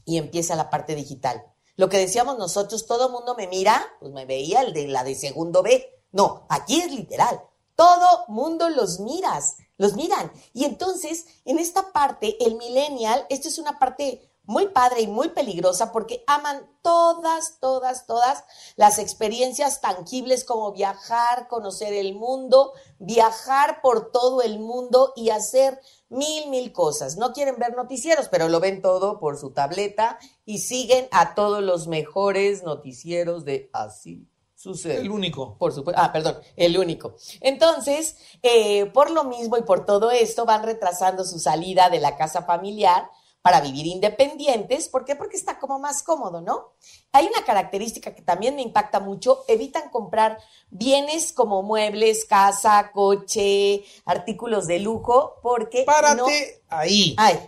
y 0.04 0.18
empieza 0.18 0.56
la 0.56 0.70
parte 0.70 0.94
digital. 0.94 1.44
Lo 1.76 1.88
que 1.88 1.98
decíamos 1.98 2.38
nosotros, 2.38 2.86
todo 2.86 3.10
mundo 3.10 3.34
me 3.34 3.46
mira, 3.46 3.84
pues 4.00 4.12
me 4.12 4.24
veía 4.24 4.62
el 4.62 4.72
de 4.72 4.88
la 4.88 5.04
de 5.04 5.14
segundo 5.14 5.62
B. 5.62 6.02
No, 6.10 6.46
aquí 6.48 6.80
es 6.80 6.90
literal. 6.90 7.42
Todo 7.74 8.24
mundo 8.28 8.70
los 8.70 9.00
miras, 9.00 9.56
los 9.76 9.94
miran. 9.94 10.32
Y 10.54 10.64
entonces, 10.64 11.26
en 11.44 11.58
esta 11.58 11.92
parte, 11.92 12.42
el 12.44 12.54
millennial, 12.54 13.26
esto 13.28 13.48
es 13.48 13.58
una 13.58 13.78
parte 13.78 14.32
muy 14.46 14.68
padre 14.68 15.02
y 15.02 15.06
muy 15.08 15.28
peligrosa 15.30 15.92
porque 15.92 16.24
aman 16.26 16.66
todas, 16.80 17.58
todas, 17.60 18.06
todas 18.06 18.44
las 18.76 18.98
experiencias 18.98 19.80
tangibles 19.80 20.44
como 20.44 20.72
viajar, 20.72 21.48
conocer 21.48 21.92
el 21.92 22.14
mundo, 22.14 22.72
viajar 22.98 23.82
por 23.82 24.12
todo 24.12 24.42
el 24.42 24.60
mundo 24.60 25.12
y 25.16 25.30
hacer 25.30 25.80
mil, 26.08 26.48
mil 26.48 26.72
cosas. 26.72 27.16
No 27.16 27.32
quieren 27.32 27.56
ver 27.58 27.74
noticieros, 27.74 28.28
pero 28.28 28.48
lo 28.48 28.60
ven 28.60 28.82
todo 28.82 29.18
por 29.18 29.38
su 29.38 29.50
tableta 29.50 30.18
y 30.44 30.58
siguen 30.58 31.08
a 31.10 31.34
todos 31.34 31.62
los 31.62 31.86
mejores 31.88 32.62
noticieros 32.62 33.44
de 33.44 33.70
así. 33.72 34.28
Sucede. 34.54 34.96
El 34.96 35.10
único. 35.10 35.56
Por 35.58 35.72
supuesto. 35.72 36.00
Ah, 36.02 36.12
perdón, 36.12 36.38
el 36.56 36.78
único. 36.78 37.14
Entonces, 37.40 38.16
eh, 38.42 38.86
por 38.86 39.10
lo 39.10 39.24
mismo 39.24 39.58
y 39.58 39.62
por 39.62 39.84
todo 39.84 40.10
esto, 40.10 40.46
van 40.46 40.62
retrasando 40.62 41.24
su 41.24 41.38
salida 41.38 41.90
de 41.90 42.00
la 42.00 42.16
casa 42.16 42.42
familiar 42.42 43.10
para 43.46 43.60
vivir 43.60 43.86
independientes. 43.86 44.88
¿Por 44.88 45.04
qué? 45.04 45.14
Porque 45.14 45.36
está 45.36 45.60
como 45.60 45.78
más 45.78 46.02
cómodo, 46.02 46.40
¿no? 46.40 46.72
Hay 47.12 47.26
una 47.26 47.44
característica 47.44 48.12
que 48.12 48.20
también 48.20 48.56
me 48.56 48.62
impacta 48.62 48.98
mucho. 48.98 49.44
Evitan 49.46 49.88
comprar 49.90 50.38
bienes 50.68 51.32
como 51.32 51.62
muebles, 51.62 52.24
casa, 52.24 52.90
coche, 52.92 53.84
artículos 54.04 54.66
de 54.66 54.80
lujo, 54.80 55.34
porque... 55.44 55.84
Párate 55.84 56.60
ahí. 56.68 57.14
Ay, 57.16 57.38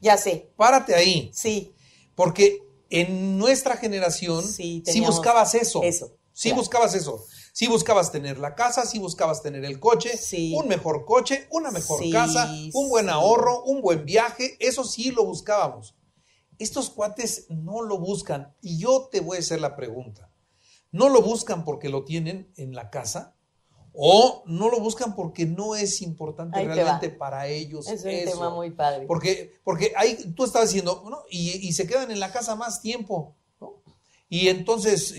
ya 0.00 0.16
sé. 0.16 0.50
Párate 0.56 0.94
ahí. 0.94 1.30
Sí. 1.34 1.74
Porque 2.14 2.62
en 2.88 3.36
nuestra 3.36 3.76
generación 3.76 4.42
sí, 4.42 4.82
buscabas 5.04 5.54
eso. 5.54 5.82
Eso. 5.82 6.10
Sí 6.32 6.52
buscabas 6.52 6.94
eso. 6.94 7.22
Si 7.54 7.68
buscabas 7.68 8.10
tener 8.10 8.38
la 8.38 8.56
casa, 8.56 8.84
si 8.84 8.98
buscabas 8.98 9.40
tener 9.40 9.64
el 9.64 9.78
coche, 9.78 10.18
un 10.56 10.66
mejor 10.66 11.04
coche, 11.04 11.46
una 11.52 11.70
mejor 11.70 12.02
casa, 12.10 12.52
un 12.72 12.88
buen 12.88 13.08
ahorro, 13.08 13.62
un 13.62 13.80
buen 13.80 14.04
viaje, 14.04 14.56
eso 14.58 14.82
sí 14.82 15.12
lo 15.12 15.24
buscábamos. 15.24 15.94
Estos 16.58 16.90
cuates 16.90 17.46
no 17.50 17.82
lo 17.82 17.98
buscan 17.98 18.52
y 18.60 18.78
yo 18.78 19.08
te 19.08 19.20
voy 19.20 19.36
a 19.36 19.38
hacer 19.38 19.60
la 19.60 19.76
pregunta. 19.76 20.32
¿No 20.90 21.08
lo 21.08 21.22
buscan 21.22 21.64
porque 21.64 21.88
lo 21.88 22.04
tienen 22.04 22.52
en 22.56 22.74
la 22.74 22.90
casa? 22.90 23.36
¿O 23.92 24.42
no 24.46 24.68
lo 24.68 24.80
buscan 24.80 25.14
porque 25.14 25.46
no 25.46 25.76
es 25.76 26.02
importante 26.02 26.60
realmente 26.60 27.08
para 27.08 27.46
ellos? 27.46 27.86
Es 27.86 28.04
un 28.04 28.32
tema 28.32 28.50
muy 28.50 28.72
padre. 28.72 29.06
Porque, 29.06 29.52
porque 29.62 29.92
ahí 29.94 30.16
tú 30.34 30.42
estabas 30.42 30.70
diciendo, 30.70 31.04
¿no? 31.08 31.22
y, 31.30 31.72
se 31.72 31.86
quedan 31.86 32.10
en 32.10 32.18
la 32.18 32.32
casa 32.32 32.56
más 32.56 32.82
tiempo. 32.82 33.36
Y 34.28 34.48
entonces, 34.48 35.14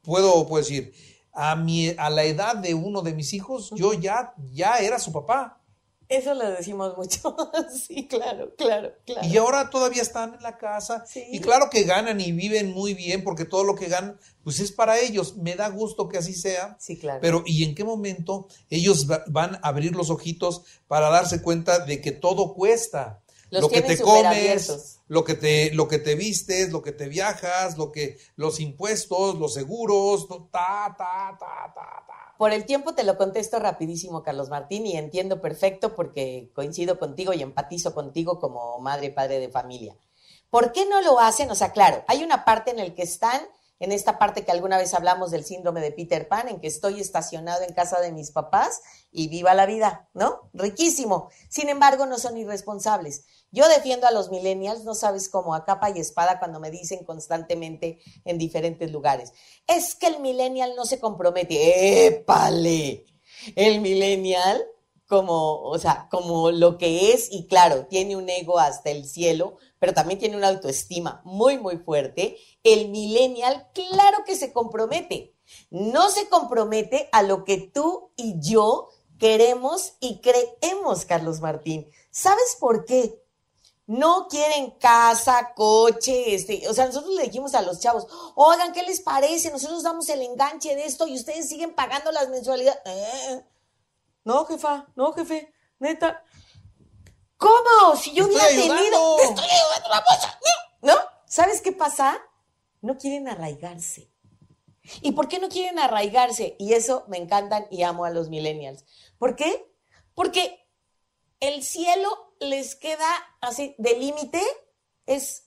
puedo, 0.00 0.46
puedo 0.48 0.64
decir, 0.64 0.94
a, 1.36 1.54
mi, 1.54 1.90
a 1.98 2.08
la 2.08 2.24
edad 2.24 2.56
de 2.56 2.74
uno 2.74 3.02
de 3.02 3.12
mis 3.12 3.34
hijos, 3.34 3.70
yo 3.76 3.92
ya, 3.92 4.32
ya 4.52 4.78
era 4.78 4.98
su 4.98 5.12
papá. 5.12 5.60
Eso 6.08 6.34
lo 6.34 6.48
decimos 6.50 6.96
mucho. 6.96 7.36
sí, 7.86 8.06
claro, 8.06 8.54
claro, 8.56 8.92
claro. 9.04 9.26
Y 9.26 9.36
ahora 9.36 9.68
todavía 9.70 10.02
están 10.02 10.34
en 10.34 10.42
la 10.42 10.56
casa. 10.56 11.04
Y 11.30 11.40
claro 11.40 11.68
que 11.68 11.82
ganan 11.82 12.20
y 12.20 12.32
viven 12.32 12.72
muy 12.72 12.94
bien 12.94 13.22
porque 13.24 13.44
todo 13.44 13.64
lo 13.64 13.74
que 13.74 13.88
ganan, 13.88 14.18
pues 14.44 14.60
es 14.60 14.72
para 14.72 14.98
ellos. 14.98 15.36
Me 15.36 15.56
da 15.56 15.68
gusto 15.68 16.08
que 16.08 16.18
así 16.18 16.32
sea. 16.32 16.76
Sí, 16.78 16.96
claro. 16.96 17.18
Pero 17.20 17.42
¿y 17.44 17.64
en 17.64 17.74
qué 17.74 17.84
momento 17.84 18.46
ellos 18.70 19.06
van 19.26 19.56
a 19.56 19.58
abrir 19.62 19.94
los 19.94 20.10
ojitos 20.10 20.62
para 20.86 21.10
darse 21.10 21.42
cuenta 21.42 21.80
de 21.80 22.00
que 22.00 22.12
todo 22.12 22.54
cuesta? 22.54 23.20
Lo 23.50 23.68
que 23.68 23.82
te 23.82 23.98
comes, 23.98 25.00
lo 25.08 25.24
que 25.24 25.34
te, 25.34 25.72
lo 25.72 25.88
que 25.88 25.98
te 25.98 26.14
vistes, 26.14 26.70
lo 26.70 26.82
que 26.82 26.92
te 26.92 27.08
viajas, 27.08 27.78
lo 27.78 27.92
que, 27.92 28.18
los 28.36 28.60
impuestos, 28.60 29.36
los 29.36 29.54
seguros, 29.54 30.28
ta, 30.28 30.94
ta, 30.98 31.36
ta, 31.38 31.72
ta, 31.74 32.04
ta. 32.06 32.34
Por 32.38 32.52
el 32.52 32.66
tiempo 32.66 32.94
te 32.94 33.04
lo 33.04 33.16
contesto 33.16 33.58
rapidísimo, 33.58 34.22
Carlos 34.22 34.50
Martín, 34.50 34.86
y 34.86 34.96
entiendo 34.96 35.40
perfecto 35.40 35.94
porque 35.94 36.50
coincido 36.54 36.98
contigo 36.98 37.32
y 37.32 37.42
empatizo 37.42 37.94
contigo 37.94 38.38
como 38.38 38.78
madre 38.80 39.06
y 39.06 39.10
padre 39.10 39.38
de 39.38 39.48
familia. 39.48 39.96
¿Por 40.50 40.72
qué 40.72 40.86
no 40.86 41.00
lo 41.00 41.18
hacen? 41.18 41.50
O 41.50 41.54
sea, 41.54 41.72
claro, 41.72 42.04
hay 42.08 42.22
una 42.22 42.44
parte 42.44 42.72
en 42.72 42.76
la 42.76 42.94
que 42.94 43.02
están 43.02 43.40
en 43.78 43.92
esta 43.92 44.18
parte 44.18 44.44
que 44.44 44.52
alguna 44.52 44.78
vez 44.78 44.94
hablamos 44.94 45.30
del 45.30 45.44
síndrome 45.44 45.80
de 45.80 45.92
Peter 45.92 46.28
Pan, 46.28 46.48
en 46.48 46.60
que 46.60 46.66
estoy 46.66 47.00
estacionado 47.00 47.62
en 47.62 47.74
casa 47.74 48.00
de 48.00 48.12
mis 48.12 48.30
papás 48.30 48.80
y 49.12 49.28
viva 49.28 49.54
la 49.54 49.66
vida, 49.66 50.08
¿no? 50.14 50.48
Riquísimo. 50.54 51.30
Sin 51.48 51.68
embargo, 51.68 52.06
no 52.06 52.18
son 52.18 52.38
irresponsables. 52.38 53.26
Yo 53.56 53.66
defiendo 53.68 54.06
a 54.06 54.10
los 54.10 54.30
millennials, 54.30 54.84
no 54.84 54.94
sabes 54.94 55.30
cómo, 55.30 55.54
a 55.54 55.64
capa 55.64 55.88
y 55.88 55.98
espada 55.98 56.38
cuando 56.38 56.60
me 56.60 56.70
dicen 56.70 57.06
constantemente 57.06 58.00
en 58.26 58.36
diferentes 58.36 58.92
lugares. 58.92 59.32
Es 59.66 59.94
que 59.94 60.08
el 60.08 60.20
millennial 60.20 60.74
no 60.76 60.84
se 60.84 61.00
compromete. 61.00 62.06
¡Épale! 62.06 63.06
El 63.54 63.80
millennial 63.80 64.62
como, 65.08 65.62
o 65.62 65.78
sea, 65.78 66.06
como 66.10 66.50
lo 66.50 66.76
que 66.76 67.14
es 67.14 67.32
y 67.32 67.46
claro, 67.46 67.86
tiene 67.86 68.14
un 68.14 68.28
ego 68.28 68.58
hasta 68.58 68.90
el 68.90 69.06
cielo, 69.06 69.56
pero 69.78 69.94
también 69.94 70.20
tiene 70.20 70.36
una 70.36 70.48
autoestima 70.48 71.22
muy, 71.24 71.56
muy 71.56 71.78
fuerte. 71.78 72.36
El 72.62 72.90
millennial, 72.90 73.70
claro 73.72 74.18
que 74.26 74.36
se 74.36 74.52
compromete. 74.52 75.34
No 75.70 76.10
se 76.10 76.28
compromete 76.28 77.08
a 77.10 77.22
lo 77.22 77.44
que 77.44 77.56
tú 77.56 78.10
y 78.16 78.34
yo 78.38 78.90
queremos 79.18 79.94
y 80.00 80.20
creemos, 80.20 81.06
Carlos 81.06 81.40
Martín. 81.40 81.90
¿Sabes 82.10 82.58
por 82.60 82.84
qué? 82.84 83.22
No 83.86 84.26
quieren 84.28 84.72
casa, 84.72 85.52
coche, 85.54 86.34
este, 86.34 86.68
o 86.68 86.74
sea, 86.74 86.86
nosotros 86.86 87.14
le 87.14 87.22
dijimos 87.22 87.54
a 87.54 87.62
los 87.62 87.78
chavos, 87.78 88.06
oigan, 88.34 88.72
¿qué 88.72 88.82
les 88.82 89.00
parece? 89.00 89.50
Nosotros 89.52 89.84
damos 89.84 90.08
el 90.08 90.22
enganche 90.22 90.74
de 90.74 90.84
esto 90.84 91.06
y 91.06 91.14
ustedes 91.14 91.48
siguen 91.48 91.72
pagando 91.74 92.10
las 92.10 92.28
mensualidades. 92.28 92.80
Eh, 92.84 93.44
no, 94.24 94.44
jefa, 94.44 94.86
no, 94.96 95.12
jefe, 95.12 95.52
neta. 95.78 96.24
¿Cómo? 97.36 97.94
Si 97.96 98.12
yo 98.12 98.26
hubiera 98.26 98.48
tenido. 98.48 99.16
Te 99.16 99.24
estoy 99.24 99.44
ayudando, 99.44 99.88
vamos. 99.88 100.28
¿No? 100.82 100.94
¿Sabes 101.26 101.60
qué 101.60 101.70
pasa? 101.70 102.18
No 102.80 102.98
quieren 102.98 103.28
arraigarse. 103.28 104.10
¿Y 105.00 105.12
por 105.12 105.28
qué 105.28 105.38
no 105.38 105.48
quieren 105.48 105.78
arraigarse? 105.78 106.56
Y 106.58 106.74
eso 106.74 107.04
me 107.08 107.18
encantan 107.18 107.66
y 107.70 107.82
amo 107.82 108.04
a 108.04 108.10
los 108.10 108.30
millennials. 108.30 108.84
¿Por 109.18 109.36
qué? 109.36 109.72
Porque 110.14 110.66
el 111.40 111.62
cielo 111.62 112.25
les 112.40 112.74
queda 112.74 113.08
así 113.40 113.74
de 113.78 113.96
límite, 113.98 114.42
es 115.06 115.46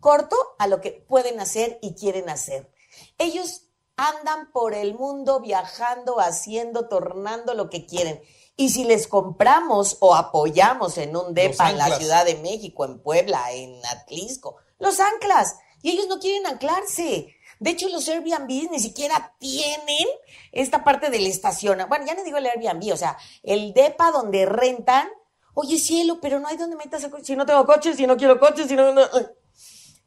corto 0.00 0.36
a 0.58 0.66
lo 0.66 0.80
que 0.80 0.92
pueden 0.92 1.40
hacer 1.40 1.78
y 1.82 1.94
quieren 1.94 2.28
hacer. 2.28 2.72
Ellos 3.18 3.66
andan 3.96 4.50
por 4.52 4.74
el 4.74 4.94
mundo 4.94 5.40
viajando, 5.40 6.20
haciendo, 6.20 6.88
tornando 6.88 7.54
lo 7.54 7.68
que 7.68 7.86
quieren. 7.86 8.22
Y 8.56 8.70
si 8.70 8.84
les 8.84 9.06
compramos 9.06 9.98
o 10.00 10.14
apoyamos 10.14 10.98
en 10.98 11.16
un 11.16 11.34
DEPA 11.34 11.70
en 11.70 11.78
la 11.78 11.96
Ciudad 11.96 12.24
de 12.24 12.36
México, 12.36 12.84
en 12.84 13.02
Puebla, 13.02 13.52
en 13.52 13.80
Atlisco, 13.86 14.56
los 14.78 15.00
anclas. 15.00 15.56
Y 15.82 15.90
ellos 15.90 16.08
no 16.08 16.18
quieren 16.18 16.46
anclarse. 16.46 17.34
De 17.58 17.70
hecho, 17.70 17.88
los 17.90 18.08
Airbnb 18.08 18.70
ni 18.70 18.80
siquiera 18.80 19.34
tienen 19.38 20.06
esta 20.50 20.82
parte 20.82 21.10
del 21.10 21.26
estaciona. 21.26 21.86
Bueno, 21.86 22.06
ya 22.06 22.14
no 22.14 22.24
digo 22.24 22.38
el 22.38 22.46
Airbnb, 22.46 22.92
o 22.92 22.96
sea, 22.96 23.18
el 23.42 23.74
DEPA 23.74 24.10
donde 24.10 24.46
rentan. 24.46 25.08
Oye, 25.54 25.78
cielo, 25.78 26.18
pero 26.20 26.40
no 26.40 26.48
hay 26.48 26.56
donde 26.56 26.76
metas 26.76 27.02
el 27.04 27.10
coche. 27.10 27.24
Si 27.24 27.36
no 27.36 27.46
tengo 27.46 27.66
coche, 27.66 27.94
si 27.94 28.06
no 28.06 28.16
quiero 28.16 28.38
coche, 28.38 28.66
si 28.66 28.76
no... 28.76 28.94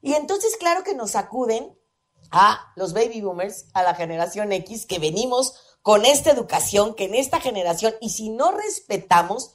Y 0.02 0.14
entonces, 0.14 0.58
claro 0.58 0.84
que 0.84 0.96
nos 0.96 1.16
acuden 1.16 1.78
a 2.32 2.74
los 2.76 2.94
baby 2.94 3.22
boomers, 3.22 3.68
a 3.74 3.84
la 3.84 3.96
generación 3.96 4.52
X, 4.52 4.86
que 4.86 5.00
venimos 5.00 5.78
con 5.82 6.06
esta 6.06 6.32
educación, 6.32 6.96
que 6.96 7.06
en 7.06 7.16
esta 7.16 7.40
generación, 7.40 7.94
y 8.02 8.10
si 8.10 8.30
no 8.30 8.52
respetamos, 8.52 9.54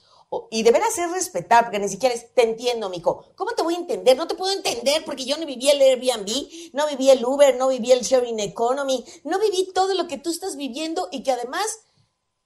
y 0.50 0.62
deberá 0.62 0.86
ser 0.90 1.10
respetar, 1.10 1.64
porque 1.64 1.78
ni 1.78 1.88
siquiera 1.88 2.14
es, 2.14 2.34
te 2.34 2.42
entiendo, 2.42 2.90
mico. 2.90 3.32
¿Cómo 3.34 3.52
te 3.52 3.62
voy 3.62 3.74
a 3.74 3.78
entender? 3.78 4.16
No 4.16 4.26
te 4.26 4.34
puedo 4.34 4.52
entender 4.52 5.02
porque 5.04 5.24
yo 5.24 5.38
no 5.38 5.46
viví 5.46 5.70
el 5.70 5.80
Airbnb, 5.80 6.28
no 6.74 6.86
viví 6.86 7.08
el 7.08 7.24
Uber, 7.24 7.56
no 7.56 7.68
viví 7.68 7.92
el 7.92 8.02
Sharing 8.02 8.38
Economy, 8.40 9.04
no 9.24 9.38
viví 9.38 9.72
todo 9.72 9.94
lo 9.94 10.06
que 10.06 10.18
tú 10.18 10.30
estás 10.30 10.56
viviendo 10.56 11.08
y 11.10 11.22
que 11.22 11.32
además, 11.32 11.64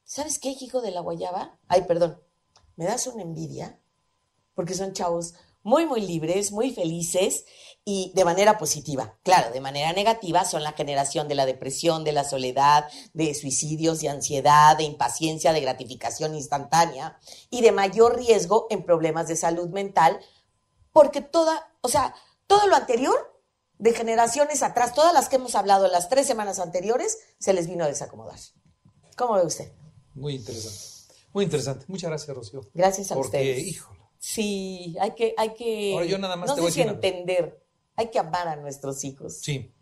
¿sabes 0.05 0.39
qué, 0.39 0.51
hijo 0.61 0.81
de 0.81 0.93
la 0.93 1.01
guayaba? 1.01 1.59
Ay, 1.67 1.83
perdón, 1.83 2.23
me 2.77 2.85
das 2.85 3.07
una 3.07 3.23
envidia 3.23 3.79
porque 4.55 4.75
son 4.75 4.93
chavos 4.93 5.35
muy, 5.63 5.87
muy 5.87 6.01
libres, 6.01 6.53
muy 6.53 6.73
felices 6.73 7.45
y 7.85 8.13
de 8.15 8.25
manera 8.25 8.59
positiva. 8.59 9.19
Claro, 9.23 9.53
de 9.53 9.61
manera 9.61 9.93
negativa 9.93 10.45
son 10.45 10.63
la 10.63 10.73
generación 10.73 11.29
de 11.29 11.35
la 11.35 11.47
depresión, 11.47 12.05
de 12.05 12.13
la 12.13 12.25
soledad, 12.25 12.89
de 13.13 13.35
suicidios, 13.35 14.01
de 14.01 14.09
ansiedad, 14.09 14.77
de 14.77 14.85
impaciencia, 14.85 15.53
de 15.53 15.61
gratificación 15.61 16.35
instantánea 16.35 17.19
y 17.51 17.61
de 17.61 17.73
mayor 17.73 18.17
riesgo 18.17 18.67
en 18.71 18.85
problemas 18.85 19.29
de 19.29 19.37
salud 19.37 19.69
mental, 19.69 20.21
porque 20.93 21.21
toda, 21.21 21.73
o 21.81 21.89
sea, 21.89 22.15
todo 22.47 22.67
lo 22.67 22.77
anterior 22.77 23.41
de 23.79 23.93
generaciones 23.93 24.63
atrás, 24.63 24.95
todas 24.95 25.15
las 25.15 25.29
que 25.29 25.37
hemos 25.37 25.55
hablado 25.55 25.89
las 25.89 26.09
tres 26.09 26.27
semanas 26.27 26.59
anteriores, 26.59 27.19
se 27.39 27.53
les 27.53 27.67
vino 27.67 27.85
a 27.85 27.89
desacomodar. 27.89 28.39
¿Cómo 29.17 29.35
ve 29.35 29.47
usted? 29.47 29.73
Muy 30.15 30.35
interesante. 30.35 30.92
Muy 31.33 31.45
interesante. 31.45 31.85
Muchas 31.89 32.11
gracias, 32.11 32.37
Rocío. 32.37 32.61
Gracias 32.75 33.11
a 33.11 33.15
Porque, 33.15 33.27
ustedes. 33.39 33.67
híjole. 33.67 34.01
Sí, 34.19 34.97
hay 35.01 35.13
que, 35.13 35.35
hay 35.37 35.55
que. 35.55 35.93
Ahora 35.95 36.07
yo 36.07 36.19
nada 36.19 36.37
más 36.37 36.49
no 36.49 36.55
te 36.55 36.61
sé 36.61 36.63
voy 36.63 36.73
si 36.73 36.81
cosa. 36.83 36.93
entender. 36.95 37.61
Hay 37.97 38.09
que 38.11 38.19
amar 38.19 38.49
a 38.49 38.57
nuestros 38.57 39.03
hijos. 39.05 39.39
Sí. 39.41 39.73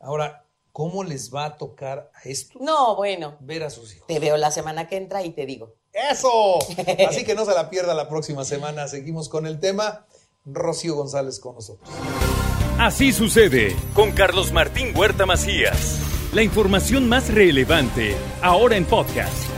Ahora, 0.00 0.44
¿cómo 0.72 1.02
les 1.04 1.34
va 1.34 1.44
a 1.46 1.56
tocar 1.56 2.10
a 2.14 2.28
esto 2.28 2.58
No, 2.62 2.94
bueno. 2.96 3.36
ver 3.40 3.64
a 3.64 3.70
sus 3.70 3.94
hijos? 3.94 4.06
Te 4.06 4.18
veo 4.20 4.36
la 4.36 4.50
semana 4.50 4.86
que 4.86 4.96
entra 4.96 5.22
y 5.24 5.30
te 5.30 5.44
digo. 5.46 5.74
¡Eso! 5.92 6.58
Así 7.08 7.24
que 7.24 7.34
no 7.34 7.44
se 7.44 7.52
la 7.54 7.68
pierda 7.70 7.94
la 7.94 8.08
próxima 8.08 8.44
semana. 8.44 8.86
Seguimos 8.88 9.28
con 9.28 9.46
el 9.46 9.58
tema. 9.58 10.06
Rocío 10.44 10.94
González 10.94 11.40
con 11.40 11.56
nosotros. 11.56 11.88
Así 12.78 13.12
sucede 13.12 13.74
con 13.94 14.12
Carlos 14.12 14.52
Martín 14.52 14.96
Huerta 14.96 15.26
Macías. 15.26 15.98
La 16.32 16.42
información 16.42 17.08
más 17.08 17.32
relevante 17.34 18.14
ahora 18.40 18.76
en 18.76 18.84
podcast. 18.86 19.57